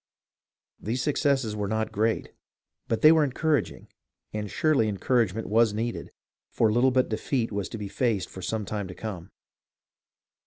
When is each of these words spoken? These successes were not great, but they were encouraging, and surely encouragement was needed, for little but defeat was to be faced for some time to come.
These 0.79 1.03
successes 1.03 1.55
were 1.55 1.67
not 1.67 1.91
great, 1.91 2.31
but 2.87 3.03
they 3.03 3.11
were 3.11 3.23
encouraging, 3.23 3.87
and 4.33 4.49
surely 4.49 4.87
encouragement 4.89 5.45
was 5.47 5.75
needed, 5.75 6.09
for 6.49 6.71
little 6.71 6.89
but 6.89 7.07
defeat 7.09 7.51
was 7.51 7.69
to 7.69 7.77
be 7.77 7.87
faced 7.87 8.27
for 8.27 8.41
some 8.41 8.65
time 8.65 8.87
to 8.87 8.95
come. 8.95 9.29